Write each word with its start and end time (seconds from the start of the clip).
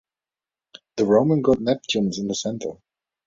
The 0.97 1.05
Roman 1.05 1.43
god 1.43 1.61
Neptune 1.61 2.07
is 2.07 2.17
in 2.17 2.27
the 2.27 2.33
center. 2.33 2.71